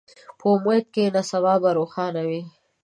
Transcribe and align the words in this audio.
په 0.39 0.45
امید 0.55 0.85
کښېنه، 0.93 1.21
سبا 1.31 1.53
به 1.61 1.69
روښانه 1.77 2.21
وي. 2.29 2.41